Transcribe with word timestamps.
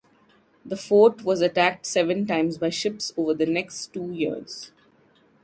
The 0.65 0.77
fort 0.77 1.21
was 1.23 1.41
attacked 1.41 1.85
seven 1.85 2.25
times 2.25 2.57
by 2.57 2.71
ships 2.71 3.13
over 3.15 3.35
the 3.35 3.45
next 3.45 3.93
two 3.93 4.09
years. 4.11 4.71